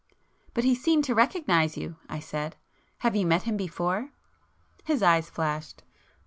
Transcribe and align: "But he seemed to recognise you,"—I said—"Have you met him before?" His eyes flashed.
"But 0.55 0.63
he 0.63 0.73
seemed 0.73 1.03
to 1.03 1.13
recognise 1.13 1.77
you,"—I 1.77 2.17
said—"Have 2.17 3.15
you 3.15 3.27
met 3.27 3.43
him 3.43 3.55
before?" 3.55 4.09
His 4.83 5.03
eyes 5.03 5.29
flashed. 5.29 5.83